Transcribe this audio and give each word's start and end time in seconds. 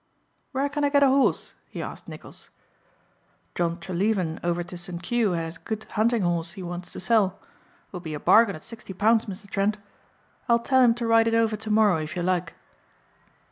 "Where 0.51 0.67
can 0.67 0.83
I 0.83 0.89
get 0.89 1.03
a 1.03 1.07
horse?" 1.09 1.53
he 1.69 1.79
asked 1.79 2.07
Nicholls. 2.07 2.49
"John 3.53 3.79
Treleaven 3.79 4.39
over 4.43 4.63
to 4.63 4.75
St. 4.75 5.03
Kew 5.03 5.33
has 5.33 5.57
a 5.57 5.59
good 5.59 5.83
hunting 5.91 6.23
horse 6.23 6.53
he 6.53 6.63
wants 6.63 6.91
to 6.93 6.99
sell. 6.99 7.37
It 7.89 7.93
will 7.93 7.99
be 7.99 8.15
a 8.15 8.19
bargain 8.19 8.55
at 8.55 8.63
sixty 8.63 8.93
pounds 8.93 9.25
Mr. 9.25 9.47
Trent. 9.47 9.77
I'll 10.49 10.57
tell 10.57 10.81
him 10.81 10.95
to 10.95 11.05
ride 11.05 11.27
it 11.27 11.35
over 11.35 11.55
tomorrow 11.55 11.97
if 12.01 12.15
you 12.15 12.23
like." 12.23 12.55